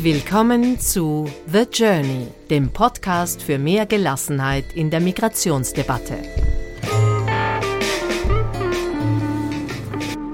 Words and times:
Willkommen 0.00 0.78
zu 0.78 1.28
The 1.52 1.64
Journey, 1.72 2.28
dem 2.50 2.70
Podcast 2.70 3.42
für 3.42 3.58
mehr 3.58 3.84
Gelassenheit 3.84 4.64
in 4.76 4.90
der 4.90 5.00
Migrationsdebatte. 5.00 6.14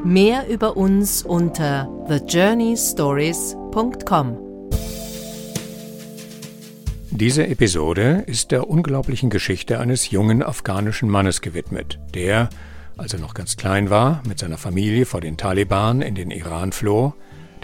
Mehr 0.05 0.47
über 0.51 0.77
uns 0.77 1.23
unter 1.23 1.89
thejourneystories.com. 2.09 4.37
Diese 7.11 7.47
Episode 7.47 8.25
ist 8.27 8.51
der 8.51 8.69
unglaublichen 8.69 9.31
Geschichte 9.31 9.81
eines 9.81 10.11
jungen 10.11 10.43
afghanischen 10.43 11.09
Mannes 11.09 11.41
gewidmet, 11.41 11.99
der, 12.13 12.51
als 12.99 13.15
er 13.15 13.21
noch 13.21 13.33
ganz 13.33 13.57
klein 13.57 13.89
war, 13.89 14.23
mit 14.29 14.39
seiner 14.39 14.59
Familie 14.59 15.07
vor 15.07 15.23
den 15.23 15.39
Taliban 15.39 16.03
in 16.03 16.15
den 16.15 16.31
Iran 16.31 16.73
floh, 16.73 17.15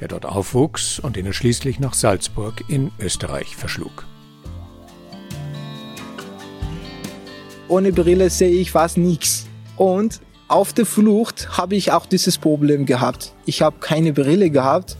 der 0.00 0.08
dort 0.08 0.26
aufwuchs 0.26 0.98
und 0.98 1.16
den 1.16 1.26
es 1.26 1.36
schließlich 1.36 1.78
nach 1.78 1.94
Salzburg 1.94 2.64
in 2.68 2.90
Österreich 2.98 3.56
verschlug. 3.56 4.06
Ohne 7.68 7.92
Brille 7.92 8.30
sehe 8.30 8.50
ich 8.50 8.72
fast 8.72 8.96
nichts. 8.96 9.46
Und 9.76 10.20
auf 10.48 10.72
der 10.72 10.86
Flucht 10.86 11.56
habe 11.56 11.76
ich 11.76 11.92
auch 11.92 12.06
dieses 12.06 12.36
Problem 12.36 12.84
gehabt. 12.84 13.32
Ich 13.46 13.62
habe 13.62 13.76
keine 13.78 14.12
Brille 14.12 14.50
gehabt. 14.50 14.96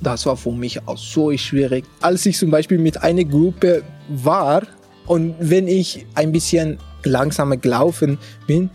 Das 0.00 0.26
war 0.26 0.36
für 0.36 0.52
mich 0.52 0.86
auch 0.86 0.98
so 0.98 1.36
schwierig. 1.36 1.84
Als 2.00 2.24
ich 2.26 2.36
zum 2.38 2.50
Beispiel 2.50 2.78
mit 2.78 3.02
einer 3.02 3.24
Gruppe 3.24 3.82
war 4.08 4.62
und 5.06 5.34
wenn 5.40 5.66
ich 5.66 6.06
ein 6.14 6.30
bisschen 6.30 6.78
langsamer 7.02 7.56
gelaufen 7.56 8.18
bin, 8.46 8.70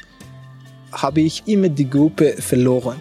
habe 0.91 1.21
ich 1.21 1.43
immer 1.45 1.69
die 1.69 1.89
Gruppe 1.89 2.33
verloren. 2.39 2.99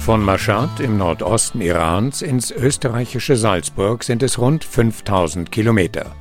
Von 0.00 0.24
Mashhad 0.24 0.80
im 0.80 0.96
Nordosten 0.96 1.60
Irans 1.60 2.22
ins 2.22 2.50
österreichische 2.50 3.36
Salzburg 3.36 4.02
sind 4.02 4.22
es 4.22 4.38
rund 4.38 4.64
5000 4.64 5.52
Kilometer. 5.52 6.16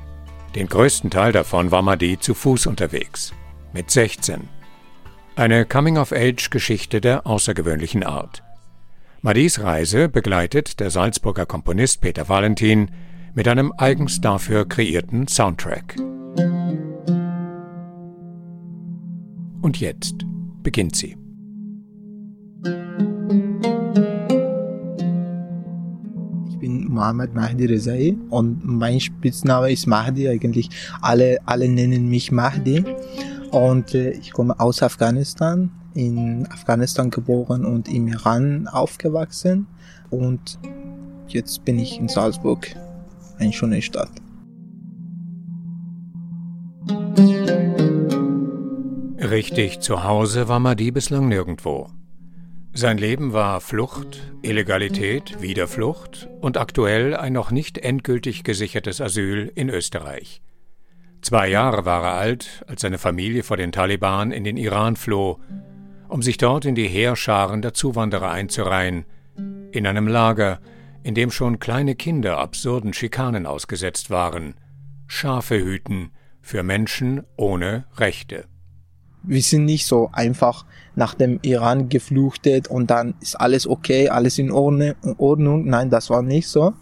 Den 0.53 0.67
größten 0.67 1.09
Teil 1.09 1.31
davon 1.31 1.71
war 1.71 1.81
Mahdi 1.81 2.19
zu 2.19 2.33
Fuß 2.33 2.67
unterwegs. 2.67 3.33
Mit 3.73 3.89
16. 3.89 4.49
Eine 5.37 5.65
Coming-of-Age-Geschichte 5.65 6.99
der 6.99 7.25
außergewöhnlichen 7.25 8.03
Art. 8.03 8.43
Madis 9.21 9.61
Reise 9.61 10.09
begleitet 10.09 10.81
der 10.81 10.89
Salzburger 10.91 11.45
Komponist 11.45 12.01
Peter 12.01 12.27
Valentin 12.27 12.91
mit 13.33 13.47
einem 13.47 13.73
eigens 13.77 14.19
dafür 14.19 14.67
kreierten 14.67 15.29
Soundtrack. 15.29 15.95
Und 19.61 19.79
jetzt 19.79 20.25
beginnt 20.61 20.97
sie. 20.97 21.15
Mohammed 26.99 27.33
Mahdi 27.33 27.65
Rezai 27.65 28.17
und 28.29 28.65
mein 28.65 28.99
Spitzname 28.99 29.71
ist 29.71 29.87
Mahdi 29.87 30.27
eigentlich. 30.27 30.69
Alle, 31.01 31.37
alle 31.45 31.69
nennen 31.69 32.09
mich 32.09 32.29
Mahdi 32.29 32.83
und 33.51 33.95
äh, 33.95 34.11
ich 34.11 34.33
komme 34.33 34.59
aus 34.59 34.83
Afghanistan, 34.83 35.71
in 35.93 36.45
Afghanistan 36.51 37.09
geboren 37.09 37.63
und 37.63 37.87
im 37.87 38.09
Iran 38.09 38.67
aufgewachsen 38.67 39.65
und 40.09 40.59
jetzt 41.29 41.63
bin 41.63 41.79
ich 41.79 41.97
in 41.97 42.09
Salzburg, 42.09 42.75
eine 43.37 43.53
schöne 43.53 43.81
Stadt. 43.81 44.11
Richtig 49.19 49.79
zu 49.79 50.03
Hause 50.03 50.49
war 50.49 50.59
Mahdi 50.59 50.91
bislang 50.91 51.29
nirgendwo. 51.29 51.87
Sein 52.79 52.97
Leben 52.97 53.33
war 53.33 53.59
Flucht, 53.59 54.31
Illegalität, 54.41 55.41
Wiederflucht 55.41 56.29
und 56.39 56.55
aktuell 56.55 57.13
ein 57.13 57.33
noch 57.33 57.51
nicht 57.51 57.77
endgültig 57.77 58.45
gesichertes 58.45 59.01
Asyl 59.01 59.51
in 59.53 59.69
Österreich. 59.69 60.41
Zwei 61.21 61.49
Jahre 61.49 61.83
war 61.83 62.05
er 62.05 62.13
alt, 62.13 62.63
als 62.67 62.79
seine 62.79 62.97
Familie 62.97 63.43
vor 63.43 63.57
den 63.57 63.73
Taliban 63.73 64.31
in 64.31 64.45
den 64.45 64.55
Iran 64.55 64.95
floh, 64.95 65.41
um 66.07 66.21
sich 66.21 66.37
dort 66.37 66.63
in 66.63 66.73
die 66.73 66.87
Heerscharen 66.87 67.61
der 67.61 67.73
Zuwanderer 67.73 68.31
einzureihen, 68.31 69.03
in 69.73 69.85
einem 69.85 70.07
Lager, 70.07 70.61
in 71.03 71.15
dem 71.15 71.31
schon 71.31 71.59
kleine 71.59 71.95
Kinder 71.95 72.37
absurden 72.37 72.93
Schikanen 72.93 73.45
ausgesetzt 73.45 74.09
waren, 74.09 74.55
Schafe 75.05 75.59
hüten 75.59 76.11
für 76.41 76.63
Menschen 76.63 77.23
ohne 77.35 77.87
Rechte 77.97 78.45
wir 79.23 79.41
sind 79.41 79.65
nicht 79.65 79.85
so 79.85 80.09
einfach 80.13 80.65
nach 80.95 81.13
dem 81.13 81.39
Iran 81.41 81.89
geflüchtet 81.89 82.67
und 82.67 82.89
dann 82.89 83.15
ist 83.21 83.35
alles 83.35 83.67
okay, 83.67 84.09
alles 84.09 84.39
in 84.39 84.51
Ordnung. 84.51 85.65
Nein, 85.65 85.89
das 85.89 86.09
war 86.09 86.21
nicht 86.21 86.47
so. 86.47 86.73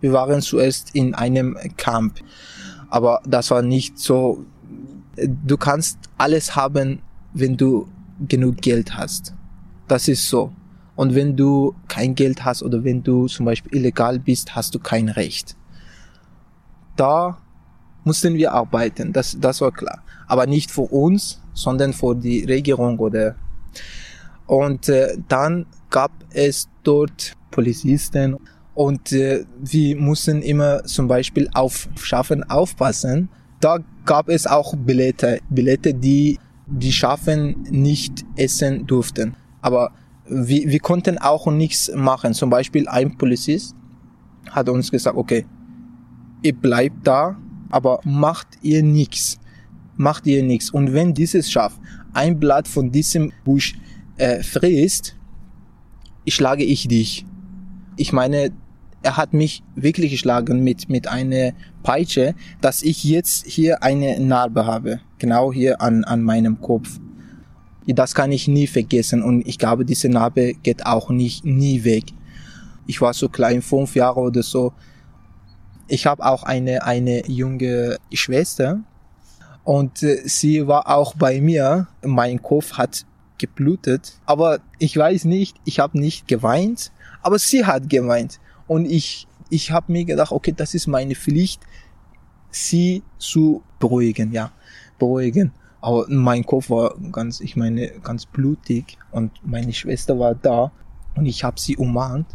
Wir 0.00 0.12
waren 0.12 0.40
zuerst 0.42 0.94
in 0.94 1.14
einem 1.14 1.56
Camp, 1.76 2.20
aber 2.90 3.20
das 3.26 3.50
war 3.50 3.62
nicht 3.62 3.98
so. 3.98 4.44
Du 5.16 5.56
kannst 5.56 5.98
alles 6.18 6.56
haben, 6.56 7.00
wenn 7.32 7.56
du 7.56 7.88
genug 8.28 8.58
Geld 8.58 8.96
hast. 8.96 9.34
Das 9.88 10.08
ist 10.08 10.28
so. 10.28 10.52
Und 10.96 11.14
wenn 11.14 11.36
du 11.36 11.74
kein 11.88 12.14
Geld 12.14 12.44
hast 12.44 12.62
oder 12.62 12.84
wenn 12.84 13.02
du 13.02 13.26
zum 13.26 13.46
Beispiel 13.46 13.74
illegal 13.78 14.18
bist, 14.18 14.54
hast 14.54 14.74
du 14.74 14.78
kein 14.78 15.08
Recht. 15.08 15.56
Da 16.96 17.38
mussten 18.04 18.34
wir 18.34 18.52
arbeiten, 18.52 19.12
das, 19.12 19.36
das 19.40 19.60
war 19.60 19.72
klar. 19.72 20.02
Aber 20.26 20.46
nicht 20.46 20.70
für 20.70 20.82
uns, 20.82 21.40
sondern 21.54 21.92
für 21.92 22.14
die 22.14 22.44
Regierung 22.44 22.98
oder 22.98 23.36
und 24.46 24.88
äh, 24.88 25.16
dann 25.28 25.66
gab 25.90 26.12
es 26.30 26.68
dort 26.82 27.34
Polizisten 27.50 28.36
und 28.74 29.12
äh, 29.12 29.44
wir 29.58 29.96
mussten 29.96 30.42
immer 30.42 30.84
zum 30.84 31.08
Beispiel 31.08 31.48
auf 31.54 31.88
Schafen 31.96 32.42
aufpassen. 32.50 33.28
Da 33.60 33.78
gab 34.04 34.28
es 34.28 34.46
auch 34.46 34.74
Billette, 34.76 35.40
Billette, 35.48 35.94
die 35.94 36.38
die 36.66 36.92
Schafen 36.92 37.62
nicht 37.70 38.24
essen 38.36 38.86
durften. 38.86 39.34
Aber 39.62 39.92
wir, 40.26 40.68
wir 40.68 40.80
konnten 40.80 41.18
auch 41.18 41.46
nichts 41.46 41.90
machen. 41.94 42.34
Zum 42.34 42.50
Beispiel 42.50 42.88
ein 42.88 43.16
Polizist 43.16 43.74
hat 44.50 44.68
uns 44.68 44.90
gesagt, 44.90 45.16
okay, 45.16 45.46
ihr 46.42 46.54
bleibt 46.54 47.06
da, 47.06 47.36
aber 47.70 48.00
macht 48.04 48.48
ihr 48.62 48.82
nichts 48.82 49.38
macht 49.96 50.26
ihr 50.26 50.42
nichts. 50.42 50.70
Und 50.70 50.92
wenn 50.92 51.14
dieses 51.14 51.50
Schaf 51.50 51.78
ein 52.12 52.38
Blatt 52.38 52.68
von 52.68 52.90
diesem 52.90 53.32
Busch 53.44 53.74
äh, 54.16 54.42
frisst, 54.42 55.16
schlage 56.28 56.64
ich 56.64 56.88
dich. 56.88 57.24
Ich 57.96 58.12
meine, 58.12 58.52
er 59.02 59.16
hat 59.16 59.34
mich 59.34 59.62
wirklich 59.74 60.10
geschlagen 60.10 60.64
mit, 60.64 60.88
mit 60.88 61.06
einer 61.08 61.52
Peitsche, 61.82 62.34
dass 62.60 62.82
ich 62.82 63.04
jetzt 63.04 63.46
hier 63.46 63.82
eine 63.82 64.18
Narbe 64.18 64.66
habe. 64.66 65.00
Genau 65.18 65.52
hier 65.52 65.80
an, 65.80 66.04
an 66.04 66.22
meinem 66.22 66.60
Kopf. 66.60 66.98
Das 67.86 68.14
kann 68.14 68.32
ich 68.32 68.48
nie 68.48 68.66
vergessen 68.66 69.22
und 69.22 69.46
ich 69.46 69.58
glaube, 69.58 69.84
diese 69.84 70.08
Narbe 70.08 70.54
geht 70.54 70.86
auch 70.86 71.10
nicht, 71.10 71.44
nie 71.44 71.84
weg. 71.84 72.04
Ich 72.86 73.02
war 73.02 73.12
so 73.12 73.28
klein, 73.28 73.60
fünf 73.60 73.94
Jahre 73.94 74.20
oder 74.20 74.42
so. 74.42 74.72
Ich 75.86 76.06
habe 76.06 76.24
auch 76.24 76.44
eine, 76.44 76.82
eine 76.84 77.28
junge 77.28 77.98
Schwester, 78.10 78.80
und 79.64 80.02
äh, 80.02 80.22
sie 80.28 80.66
war 80.66 80.88
auch 80.88 81.14
bei 81.14 81.40
mir. 81.40 81.88
Mein 82.02 82.42
Kopf 82.42 82.74
hat 82.74 83.06
geblutet. 83.38 84.20
Aber 84.26 84.60
ich 84.78 84.96
weiß 84.96 85.24
nicht, 85.24 85.56
ich 85.64 85.80
habe 85.80 85.98
nicht 85.98 86.28
geweint, 86.28 86.92
aber 87.22 87.38
sie 87.38 87.64
hat 87.64 87.88
geweint. 87.88 88.40
Und 88.66 88.84
ich, 88.86 89.26
ich 89.50 89.72
habe 89.72 89.92
mir 89.92 90.04
gedacht, 90.04 90.32
okay, 90.32 90.52
das 90.56 90.74
ist 90.74 90.86
meine 90.86 91.14
Pflicht, 91.14 91.62
sie 92.50 93.02
zu 93.18 93.62
beruhigen, 93.78 94.32
ja, 94.32 94.52
beruhigen. 94.98 95.52
Aber 95.80 96.06
mein 96.08 96.46
Kopf 96.46 96.70
war 96.70 96.94
ganz, 97.12 97.40
ich 97.40 97.56
meine, 97.56 97.88
ganz 98.02 98.24
blutig 98.24 98.96
und 99.10 99.32
meine 99.44 99.72
Schwester 99.72 100.18
war 100.18 100.34
da 100.34 100.72
und 101.14 101.26
ich 101.26 101.44
habe 101.44 101.60
sie 101.60 101.76
umarmt. 101.76 102.28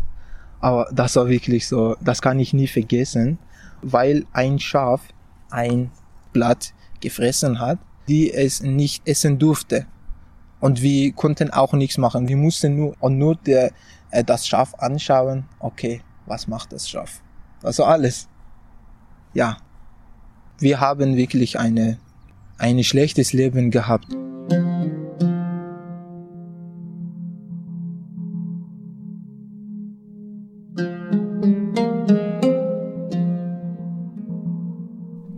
Aber 0.60 0.90
das 0.92 1.16
war 1.16 1.30
wirklich 1.30 1.68
so, 1.68 1.96
das 2.02 2.22
kann 2.22 2.38
ich 2.40 2.54
nie 2.54 2.68
vergessen, 2.68 3.40
weil 3.82 4.26
ein 4.34 4.60
Schaf 4.60 5.02
ein 5.50 5.90
Blatt 6.34 6.74
gefressen 7.02 7.60
hat, 7.60 7.80
die 8.08 8.34
es 8.34 8.62
nicht 8.62 9.08
essen 9.08 9.40
durfte. 9.40 9.86
Und 10.60 10.82
wir 10.82 11.14
konnten 11.14 11.52
auch 11.52 11.74
nichts 11.74 11.98
machen. 11.98 12.28
Wir 12.28 12.38
mussten 12.38 12.76
nur, 12.76 12.96
und 13.00 13.18
nur 13.18 13.36
der, 13.36 13.72
äh, 14.12 14.24
das 14.24 14.48
Schaf 14.48 14.74
anschauen. 14.76 15.46
Okay, 15.60 16.02
was 16.26 16.48
macht 16.48 16.74
das 16.74 16.90
Schaf? 16.90 17.22
Also 17.64 17.84
alles. 17.86 18.28
Ja. 19.34 19.58
Wir 20.60 20.82
haben 20.82 21.16
wirklich 21.16 21.58
eine, 21.58 21.98
ein 22.58 22.84
schlechtes 22.84 23.32
Leben 23.32 23.72
gehabt. 23.72 24.08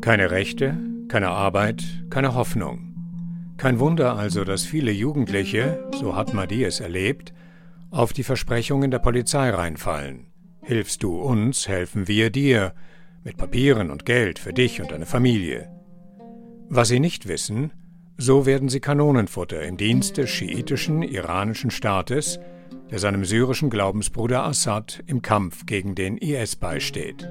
Keine 0.01 0.31
Rechte, 0.31 0.75
keine 1.11 1.31
Arbeit, 1.31 1.83
keine 2.09 2.35
Hoffnung. 2.35 2.95
Kein 3.57 3.79
Wunder 3.79 4.15
also, 4.15 4.45
dass 4.45 4.63
viele 4.63 4.93
Jugendliche, 4.93 5.83
so 5.99 6.15
hat 6.15 6.33
Madi 6.33 6.63
es 6.63 6.79
erlebt, 6.79 7.33
auf 7.89 8.13
die 8.13 8.23
Versprechungen 8.23 8.91
der 8.91 8.99
Polizei 8.99 9.49
reinfallen. 9.49 10.27
Hilfst 10.61 11.03
du 11.03 11.19
uns, 11.19 11.67
helfen 11.67 12.07
wir 12.07 12.29
dir, 12.29 12.73
mit 13.25 13.35
Papieren 13.35 13.91
und 13.91 14.05
Geld 14.05 14.39
für 14.39 14.53
dich 14.53 14.79
und 14.79 14.91
deine 14.91 15.05
Familie. 15.05 15.69
Was 16.69 16.87
sie 16.87 17.01
nicht 17.01 17.27
wissen, 17.27 17.73
so 18.17 18.45
werden 18.45 18.69
sie 18.69 18.79
Kanonenfutter 18.79 19.61
im 19.63 19.75
Dienst 19.75 20.15
des 20.15 20.29
schiitischen 20.29 21.03
iranischen 21.03 21.71
Staates, 21.71 22.39
der 22.89 22.99
seinem 22.99 23.25
syrischen 23.25 23.69
Glaubensbruder 23.69 24.45
Assad 24.45 25.03
im 25.07 25.21
Kampf 25.21 25.65
gegen 25.65 25.93
den 25.93 26.17
IS 26.17 26.55
beisteht. 26.55 27.29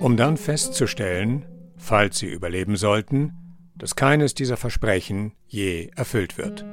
Um 0.00 0.16
dann 0.16 0.38
festzustellen, 0.38 1.44
falls 1.78 2.18
sie 2.18 2.26
überleben 2.26 2.76
sollten, 2.76 3.32
dass 3.76 3.96
keines 3.96 4.34
dieser 4.34 4.56
Versprechen 4.56 5.32
je 5.46 5.90
erfüllt 5.96 6.36
wird. 6.36 6.64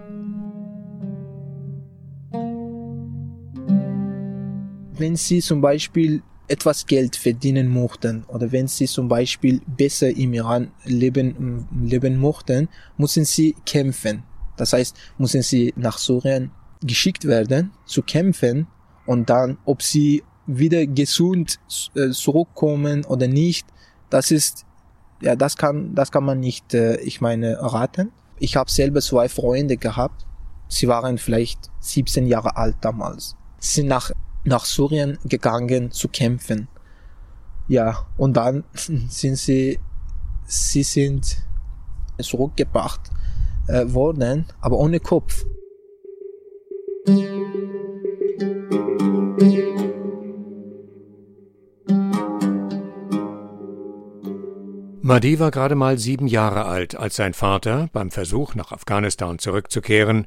Wenn 4.97 5.15
Sie 5.15 5.41
zum 5.41 5.61
Beispiel 5.61 6.23
etwas 6.47 6.85
Geld 6.85 7.15
verdienen 7.15 7.67
mochten 7.67 8.23
oder 8.27 8.51
wenn 8.51 8.67
Sie 8.67 8.85
zum 8.85 9.07
Beispiel 9.07 9.61
besser 9.67 10.09
im 10.09 10.33
Iran 10.33 10.71
leben, 10.85 11.67
leben 11.83 12.17
mochten, 12.17 12.69
müssen 12.97 13.25
Sie 13.25 13.55
kämpfen. 13.65 14.23
Das 14.57 14.73
heißt, 14.73 14.95
müssen 15.17 15.41
Sie 15.41 15.73
nach 15.75 15.97
Syrien 15.97 16.51
geschickt 16.81 17.25
werden, 17.25 17.71
zu 17.85 18.03
kämpfen 18.03 18.67
und 19.05 19.29
dann, 19.29 19.57
ob 19.65 19.81
Sie 19.81 20.23
wieder 20.47 20.85
gesund 20.85 21.59
äh, 21.95 22.09
zurückkommen 22.11 23.03
oder 23.05 23.27
nicht, 23.27 23.67
das 24.09 24.31
ist 24.31 24.65
ja, 25.21 25.35
das 25.35 25.57
kann, 25.57 25.95
das 25.95 26.11
kann 26.11 26.23
man 26.23 26.39
nicht, 26.39 26.73
äh, 26.73 26.97
ich 26.97 27.21
meine, 27.21 27.57
raten. 27.61 28.11
Ich 28.37 28.57
habe 28.57 28.69
selber 28.69 29.01
zwei 29.01 29.29
Freunde 29.29 29.77
gehabt. 29.77 30.25
Sie 30.67 30.87
waren 30.87 31.17
vielleicht 31.17 31.71
17 31.79 32.27
Jahre 32.27 32.57
alt 32.57 32.75
damals. 32.81 33.35
Sie 33.59 33.81
sind 33.81 33.87
nach, 33.87 34.11
nach 34.43 34.65
Syrien 34.65 35.17
gegangen 35.23 35.91
zu 35.91 36.09
kämpfen. 36.09 36.67
Ja, 37.67 38.05
und 38.17 38.35
dann 38.35 38.63
sind 38.73 39.37
sie, 39.37 39.79
sie 40.45 40.83
sind 40.83 41.37
zurückgebracht 42.21 43.11
äh, 43.67 43.91
worden, 43.91 44.45
aber 44.61 44.77
ohne 44.77 44.99
Kopf. 44.99 45.45
Mahdi 55.07 55.37
war 55.37 55.51
gerade 55.51 55.75
mal 55.75 55.99
sieben 55.99 56.25
Jahre 56.25 56.65
alt, 56.65 56.95
als 56.95 57.15
sein 57.15 57.35
Vater 57.35 57.89
beim 57.93 58.09
Versuch, 58.09 58.55
nach 58.55 58.71
Afghanistan 58.71 59.37
zurückzukehren, 59.37 60.25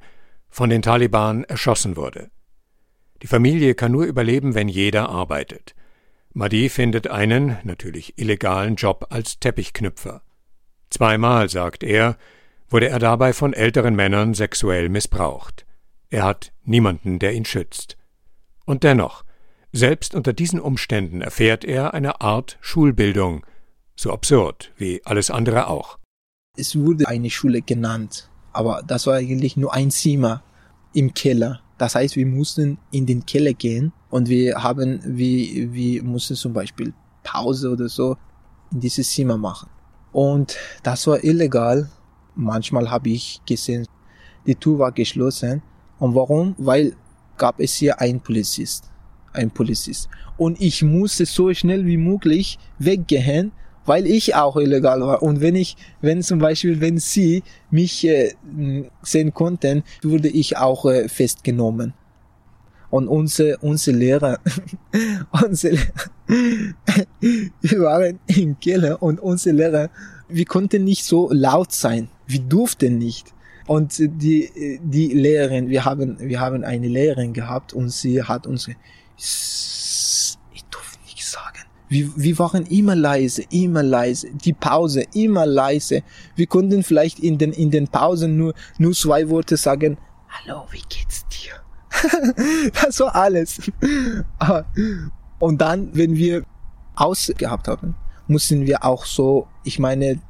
von 0.51 0.71
den 0.71 0.83
Taliban 0.83 1.43
erschossen 1.43 1.97
wurde. 1.97 2.31
Die 3.21 3.27
Familie 3.27 3.75
kann 3.75 3.91
nur 3.91 4.05
überleben, 4.05 4.55
wenn 4.55 4.69
jeder 4.69 5.09
arbeitet. 5.09 5.75
Mahdi 6.33 6.69
findet 6.69 7.09
einen, 7.09 7.59
natürlich 7.65 8.21
illegalen 8.21 8.77
Job 8.77 9.09
als 9.11 9.41
Teppichknüpfer. 9.41 10.23
Zweimal, 10.91 11.49
sagt 11.49 11.83
er, 11.83 12.17
wurde 12.69 12.89
er 12.89 13.01
dabei 13.01 13.33
von 13.33 13.55
älteren 13.55 13.97
Männern 13.97 14.33
sexuell 14.33 14.91
missbraucht. 14.91 15.67
Er 16.09 16.23
hat 16.23 16.53
niemanden, 16.63 17.19
der 17.19 17.33
ihn 17.33 17.47
schützt. 17.47 17.97
Und 18.65 18.85
dennoch, 18.85 19.25
selbst 19.73 20.15
unter 20.15 20.33
diesen 20.33 20.61
Umständen 20.61 21.21
erfährt 21.21 21.65
er 21.65 21.95
eine 21.95 22.21
Art 22.21 22.59
Schulbildung, 22.61 23.45
so 23.99 24.13
absurd 24.13 24.73
wie 24.77 25.03
alles 25.05 25.31
andere 25.31 25.67
auch. 25.67 25.99
Es 26.57 26.77
wurde 26.77 27.07
eine 27.09 27.31
Schule 27.31 27.63
genannt, 27.63 28.31
aber 28.53 28.83
das 28.87 29.07
war 29.07 29.15
eigentlich 29.15 29.57
nur 29.57 29.75
ein 29.75 29.91
Zimmer 29.91 30.43
im 30.95 31.13
Keller. 31.13 31.61
Das 31.79 31.95
heißt, 31.95 32.17
wir 32.17 32.27
mussten 32.27 32.79
in 32.91 33.07
den 33.07 33.27
Keller 33.27 33.53
gehen 33.53 33.93
und 34.11 34.29
wir 34.29 34.63
haben, 34.63 35.01
wir, 35.05 35.73
wir 35.73 36.03
mussten 36.03 36.35
zum 36.35 36.53
Beispiel 36.53 36.93
Pause 37.23 37.71
oder 37.71 37.89
so 37.89 38.17
in 38.73 38.81
dieses 38.81 39.11
Zimmer 39.11 39.37
machen. 39.37 39.69
Und 40.13 40.57
das 40.83 41.07
war 41.07 41.23
illegal. 41.23 41.91
Manchmal 42.35 42.91
habe 42.91 43.11
ich 43.11 43.41
gesehen, 43.47 43.87
die 44.47 44.55
Tür 44.55 44.79
war 44.79 44.93
geschlossen. 44.93 45.63
Und 45.99 46.15
warum? 46.15 46.55
Weil 46.59 46.97
gab 47.37 47.61
es 47.61 47.75
hier 47.75 48.01
einen 48.01 48.21
Polizist. 48.21 48.91
Ein 49.33 49.51
Polizist. 49.51 50.09
Und 50.37 50.61
ich 50.61 50.83
musste 50.83 51.27
so 51.27 51.53
schnell 51.53 51.85
wie 51.87 51.97
möglich 51.97 52.59
weggehen, 52.79 53.53
weil 53.89 54.07
ich 54.07 54.35
auch 54.35 54.57
illegal 54.57 55.01
war. 55.01 55.23
Und 55.23 55.41
wenn 55.41 55.57
ich, 55.57 55.77
wenn 56.01 56.23
zum 56.23 56.39
Beispiel, 56.39 56.81
wenn 56.81 56.99
sie 56.99 57.43
mich 57.71 58.07
äh, 58.07 58.35
sehen 59.03 59.33
konnten, 59.35 59.83
wurde 60.03 60.29
ich 60.29 60.57
auch 60.57 60.85
äh, 60.85 61.09
festgenommen. 61.09 61.95
Und 62.91 63.09
unsere, 63.09 63.59
unsere 63.59 63.97
Lehrer, 63.97 64.39
unsere 65.45 65.75
Lehrer, 65.75 65.93
wir 67.61 67.81
waren 67.81 68.19
im 68.27 68.61
Keller 68.61 69.03
und 69.03 69.21
unsere 69.21 69.57
Lehrer, 69.57 69.91
wir 70.29 70.45
konnten 70.45 70.85
nicht 70.85 71.05
so 71.05 71.31
laut 71.33 71.73
sein. 71.73 72.09
Wir 72.27 72.41
durften 72.41 72.99
nicht. 72.99 73.35
Und 73.67 73.99
die, 73.99 74.81
die 74.83 75.09
Lehrerin, 75.09 75.69
wir 75.69 75.85
haben, 75.85 76.19
wir 76.21 76.41
haben 76.41 76.65
eine 76.65 76.89
Lehrerin 76.89 77.35
gehabt 77.35 77.75
und 77.75 77.91
sie 77.91 78.23
hat 78.23 78.47
uns, 78.47 78.71
wir, 81.89 82.11
wir 82.17 82.39
waren 82.39 82.67
immer 82.67 82.95
leise, 82.95 83.43
immer 83.51 83.83
leise. 83.83 84.29
Die 84.33 84.53
Pause, 84.53 85.05
immer 85.15 85.47
leise. 85.47 86.03
Wir 86.37 86.47
konnten 86.47 86.83
vielleicht 86.83 87.19
in 87.19 87.39
den, 87.39 87.53
in 87.53 87.71
den 87.71 87.89
Pausen 87.89 88.37
nur, 88.37 88.55
nur 88.79 88.93
zwei 88.93 89.29
Worte 89.29 89.57
sagen. 89.57 89.99
Hallo, 90.29 90.65
wie 90.71 90.83
geht's 90.89 91.27
dir? 91.29 91.55
das 92.83 93.01
war 93.01 93.15
alles. 93.15 93.61
Und 95.39 95.61
dann, 95.61 95.91
wenn 95.95 96.17
wir 96.17 96.45
ausgehabt 96.95 97.69
haben, 97.69 97.95
mussten 98.27 98.67
wir 98.67 98.85
auch 98.85 99.05
so, 99.05 99.49
ich 99.65 99.79
meine, 99.79 100.21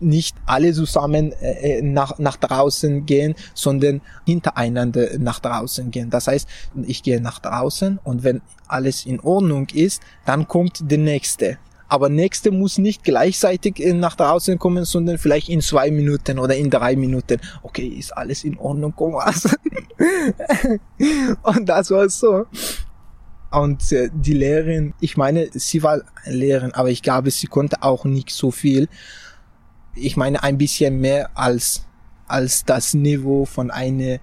nicht 0.00 0.36
alle 0.46 0.72
zusammen 0.72 1.32
äh, 1.32 1.78
äh, 1.78 1.82
nach, 1.82 2.18
nach 2.18 2.36
draußen 2.36 3.06
gehen, 3.06 3.34
sondern 3.54 4.00
hintereinander 4.24 5.18
nach 5.18 5.40
draußen 5.40 5.90
gehen. 5.90 6.10
Das 6.10 6.26
heißt, 6.26 6.48
ich 6.86 7.02
gehe 7.02 7.20
nach 7.20 7.38
draußen 7.38 7.98
und 8.04 8.24
wenn 8.24 8.42
alles 8.68 9.06
in 9.06 9.20
Ordnung 9.20 9.68
ist, 9.72 10.02
dann 10.24 10.48
kommt 10.48 10.90
der 10.90 10.98
nächste. 10.98 11.58
Aber 11.88 12.08
nächste 12.08 12.50
muss 12.50 12.78
nicht 12.78 13.04
gleichzeitig 13.04 13.80
äh, 13.80 13.92
nach 13.92 14.16
draußen 14.16 14.58
kommen, 14.58 14.84
sondern 14.84 15.18
vielleicht 15.18 15.48
in 15.48 15.60
zwei 15.60 15.90
Minuten 15.90 16.38
oder 16.38 16.56
in 16.56 16.68
drei 16.68 16.96
Minuten. 16.96 17.40
Okay, 17.62 17.86
ist 17.86 18.16
alles 18.16 18.44
in 18.44 18.58
Ordnung, 18.58 18.92
komm 18.96 19.14
was. 19.14 19.44
und 21.42 21.68
das 21.68 21.90
war 21.90 22.08
so. 22.08 22.46
Und 23.52 23.92
äh, 23.92 24.10
die 24.12 24.34
Lehrerin, 24.34 24.94
ich 25.00 25.16
meine, 25.16 25.48
sie 25.52 25.82
war 25.82 26.02
Lehrerin, 26.24 26.74
aber 26.74 26.90
ich 26.90 27.02
glaube, 27.02 27.30
sie 27.30 27.46
konnte 27.46 27.82
auch 27.82 28.04
nicht 28.04 28.30
so 28.30 28.50
viel 28.50 28.88
ich 29.96 30.16
meine 30.16 30.42
ein 30.42 30.58
bisschen 30.58 31.00
mehr 31.00 31.30
als, 31.34 31.84
als 32.28 32.64
das 32.64 32.94
Niveau 32.94 33.44
von 33.44 33.70
einer, 33.70 34.18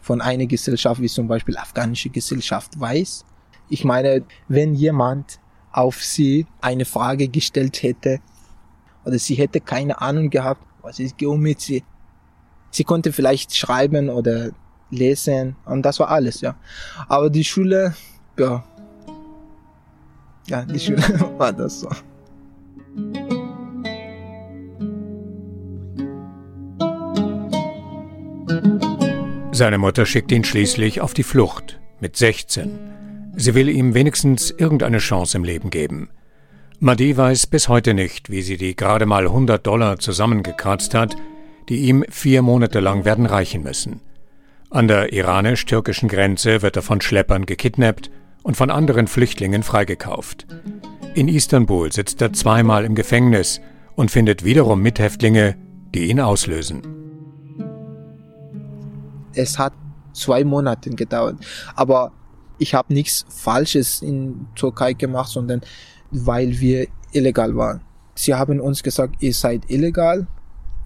von 0.00 0.20
einer 0.20 0.46
Gesellschaft, 0.46 1.00
wie 1.00 1.08
zum 1.08 1.28
Beispiel 1.28 1.56
afghanische 1.56 2.10
Gesellschaft 2.10 2.78
weiß. 2.78 3.24
Ich 3.68 3.84
meine, 3.84 4.24
wenn 4.48 4.74
jemand 4.74 5.40
auf 5.72 6.02
sie 6.02 6.46
eine 6.60 6.84
Frage 6.84 7.28
gestellt 7.28 7.82
hätte, 7.82 8.20
oder 9.04 9.18
sie 9.18 9.34
hätte 9.34 9.60
keine 9.60 10.00
Ahnung 10.00 10.30
gehabt, 10.30 10.62
was 10.82 11.00
ist 11.00 11.16
Geometrie, 11.16 11.82
sie 12.70 12.84
konnte 12.84 13.12
vielleicht 13.12 13.56
schreiben 13.56 14.10
oder 14.10 14.50
lesen 14.90 15.56
und 15.64 15.82
das 15.82 15.98
war 15.98 16.10
alles, 16.10 16.42
ja. 16.42 16.54
Aber 17.08 17.30
die 17.30 17.44
Schule, 17.44 17.94
ja, 18.38 18.62
ja, 20.46 20.64
die 20.64 20.78
Schule 20.78 21.02
war 21.38 21.52
das 21.52 21.80
so. 21.80 21.88
Seine 29.62 29.78
Mutter 29.78 30.06
schickt 30.06 30.32
ihn 30.32 30.42
schließlich 30.42 31.00
auf 31.00 31.14
die 31.14 31.22
Flucht 31.22 31.78
mit 32.00 32.16
16. 32.16 33.32
Sie 33.36 33.54
will 33.54 33.68
ihm 33.68 33.94
wenigstens 33.94 34.50
irgendeine 34.50 34.98
Chance 34.98 35.36
im 35.38 35.44
Leben 35.44 35.70
geben. 35.70 36.10
Madi 36.80 37.16
weiß 37.16 37.46
bis 37.46 37.68
heute 37.68 37.94
nicht, 37.94 38.28
wie 38.28 38.42
sie 38.42 38.56
die 38.56 38.74
gerade 38.74 39.06
mal 39.06 39.22
100 39.22 39.64
Dollar 39.64 40.00
zusammengekratzt 40.00 40.94
hat, 40.94 41.14
die 41.68 41.76
ihm 41.76 42.04
vier 42.10 42.42
Monate 42.42 42.80
lang 42.80 43.04
werden 43.04 43.24
reichen 43.24 43.62
müssen. 43.62 44.00
An 44.68 44.88
der 44.88 45.12
iranisch-türkischen 45.12 46.08
Grenze 46.08 46.60
wird 46.62 46.74
er 46.74 46.82
von 46.82 47.00
Schleppern 47.00 47.46
gekidnappt 47.46 48.10
und 48.42 48.56
von 48.56 48.68
anderen 48.68 49.06
Flüchtlingen 49.06 49.62
freigekauft. 49.62 50.44
In 51.14 51.28
Istanbul 51.28 51.92
sitzt 51.92 52.20
er 52.20 52.32
zweimal 52.32 52.84
im 52.84 52.96
Gefängnis 52.96 53.60
und 53.94 54.10
findet 54.10 54.44
wiederum 54.44 54.82
Mithäftlinge, 54.82 55.54
die 55.94 56.10
ihn 56.10 56.18
auslösen 56.18 57.01
es 59.34 59.58
hat 59.58 59.72
zwei 60.12 60.44
Monate 60.44 60.90
gedauert. 60.90 61.36
Aber 61.74 62.12
ich 62.58 62.74
habe 62.74 62.92
nichts 62.92 63.24
Falsches 63.28 64.02
in 64.02 64.46
Türkei 64.54 64.92
gemacht, 64.92 65.30
sondern 65.30 65.62
weil 66.10 66.60
wir 66.60 66.86
illegal 67.12 67.56
waren. 67.56 67.80
Sie 68.14 68.34
haben 68.34 68.60
uns 68.60 68.82
gesagt, 68.82 69.16
ihr 69.20 69.32
seid 69.32 69.70
illegal. 69.70 70.26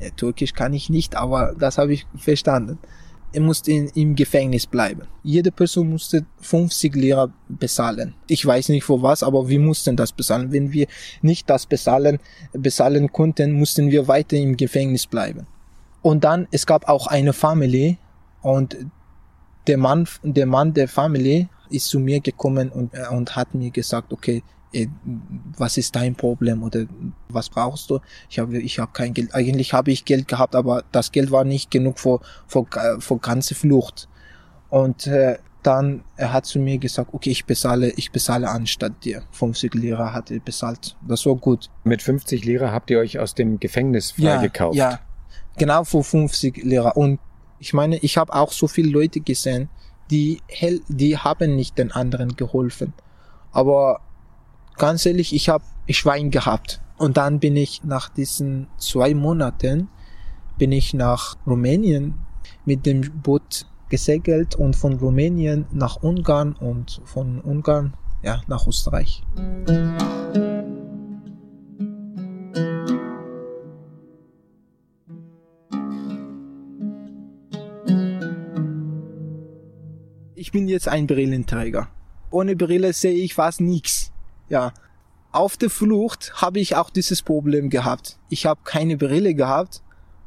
Ja, 0.00 0.11
Türkisch 0.11 0.53
kann 0.53 0.73
ich 0.73 0.91
nicht, 0.91 1.17
aber 1.17 1.55
das 1.59 1.79
habe 1.79 1.93
ich 1.93 2.07
verstanden. 2.17 2.79
er 3.33 3.43
musste 3.43 3.73
in, 3.73 3.88
im 3.95 4.15
Gefängnis 4.15 4.67
bleiben. 4.67 5.03
Jede 5.23 5.50
Person 5.53 5.91
musste 5.91 6.25
50 6.41 6.95
Lira 6.95 7.31
bezahlen. 7.49 8.15
Ich 8.29 8.47
weiß 8.47 8.71
nicht 8.71 8.85
für 8.85 9.03
was, 9.03 9.23
aber 9.23 9.49
wir 9.49 9.61
mussten 9.61 9.97
das 9.97 10.12
bezahlen. 10.12 10.53
Wenn 10.53 10.73
wir 10.73 10.87
nicht 11.23 11.50
das 11.50 11.67
bezahlen, 11.67 12.19
bezahlen 12.53 13.12
konnten, 13.12 13.53
mussten 13.53 13.91
wir 13.91 14.09
weiter 14.09 14.37
im 14.37 14.57
Gefängnis 14.57 15.07
bleiben. 15.07 15.47
Und 16.03 16.25
dann, 16.25 16.47
es 16.50 16.67
gab 16.67 16.88
auch 16.88 17.09
eine 17.09 17.33
Familie 17.33 17.99
und 18.47 18.76
der 19.67 19.76
Mann, 19.76 20.07
der 20.23 20.47
Mann 20.47 20.73
der 20.73 20.87
Familie 20.87 21.49
ist 21.69 21.88
zu 21.88 21.99
mir 21.99 22.21
gekommen 22.21 22.69
und, 22.69 22.95
äh, 22.95 23.09
und 23.11 23.35
hat 23.35 23.57
mir 23.57 23.73
gesagt, 23.73 24.12
okay, 24.12 24.45
äh, 24.73 24.87
was 25.59 25.76
ist 25.76 25.97
dein 25.97 26.15
Problem 26.15 26.62
oder 26.62 26.85
was 27.29 27.50
brauchst 27.50 27.91
du? 27.91 27.99
Ich 28.31 28.38
habe 28.38 28.57
ich 28.59 28.79
habe 28.79 28.93
kein 28.93 29.15
Geld. 29.15 29.35
Eigentlich 29.35 29.73
habe 29.73 29.91
ich 29.91 30.05
Geld 30.05 30.29
gehabt, 30.29 30.55
aber 30.55 30.85
das 30.93 31.11
Geld 31.11 31.33
war 31.33 31.43
nicht 31.43 31.73
genug 31.73 31.99
für 31.99 32.21
für, 32.47 32.67
für 33.00 33.19
ganze 33.19 33.57
Flucht. 33.57 34.09
Und 34.69 35.09
äh, 35.09 35.38
dann 35.65 36.05
er 36.17 36.33
hat 36.33 36.47
zu 36.47 36.61
mir 36.61 36.79
gesagt, 36.79 37.12
okay, 37.15 37.31
ich 37.31 37.47
bezahle, 37.47 37.91
ich 37.97 38.12
bezahle 38.12 38.49
anstatt 38.49 39.05
dir. 39.05 39.25
50 39.33 39.75
Lira 39.75 40.12
hat 40.12 40.31
er 40.31 40.38
bezahlt. 40.38 40.97
Das 41.09 41.26
war 41.26 41.35
gut. 41.35 41.69
Mit 41.83 42.00
50 42.00 42.45
Lira 42.45 42.71
habt 42.71 42.91
ihr 42.91 43.00
euch 43.00 43.19
aus 43.19 43.35
dem 43.35 43.59
Gefängnis 43.59 44.12
freigekauft? 44.12 44.76
Ja, 44.76 44.91
ja, 44.91 45.00
genau 45.59 45.83
für 45.83 46.05
50 46.05 46.62
Lira. 46.62 46.91
Und 46.91 47.19
ich 47.59 47.73
meine, 47.73 47.99
ich 47.99 48.17
habe 48.17 48.35
auch 48.35 48.53
so 48.53 48.67
viele 48.67 48.91
Leute 48.91 49.21
gesehen, 49.21 49.69
die 50.11 50.41
die 50.89 51.19
haben 51.19 51.57
nicht 51.57 51.79
den 51.79 51.93
anderen 51.93 52.37
geholfen. 52.37 52.93
Aber 53.53 54.01
ganz 54.77 55.07
ehrlich, 55.07 55.35
ich 55.35 55.49
habe 55.49 55.65
Schwein 55.89 56.31
gehabt. 56.31 56.81
Und 56.99 57.17
dann 57.17 57.41
bin 57.41 57.57
ich 57.57 57.85
nach 57.85 58.09
diesen 58.09 58.69
zwei 58.79 59.15
Monaten 59.15 59.89
bin 60.59 60.73
ich 60.73 60.95
nach 60.95 61.37
Rumänien 61.47 62.15
mit 62.65 62.87
dem 62.87 63.03
Boot 63.23 63.67
gesegelt 63.89 64.55
und 64.55 64.75
von 64.75 64.95
Rumänien 64.95 65.67
nach 65.71 66.03
Ungarn 66.03 66.55
und 66.55 67.01
von 67.05 67.41
Ungarn 67.41 67.95
ja 68.23 68.41
nach 68.47 68.67
Österreich. 68.67 69.23
Ich 80.47 80.53
bin 80.53 80.69
jetzt 80.69 80.87
ein 80.87 81.09
Brillenträger. 81.09 81.88
Ohne 82.31 82.55
Brille 82.55 82.93
sehe 82.93 83.17
ich 83.17 83.35
fast 83.35 83.61
nichts. 83.61 84.12
Ja. 84.49 84.73
Auf 85.33 85.57
der 85.57 85.71
Flucht 85.71 86.35
habe 86.41 86.61
ich 86.61 86.76
auch 86.76 86.88
dieses 86.88 87.21
Problem 87.21 87.69
gehabt. 87.69 88.17
Ich 88.29 88.47
habe 88.47 88.61
keine 88.62 88.97
Brille 88.97 89.35
gehabt. 89.35 89.83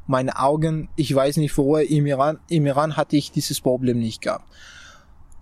Meine 0.06 0.38
Augen, 0.38 0.90
ich 0.94 1.14
weiß 1.14 1.38
nicht 1.38 1.52
vorher, 1.52 1.88
im 1.88 2.04
Iran, 2.04 2.38
im 2.50 2.66
Iran 2.66 2.98
hatte 2.98 3.16
ich 3.16 3.32
dieses 3.32 3.62
Problem 3.62 3.98
nicht 3.98 4.20
gehabt. 4.20 4.44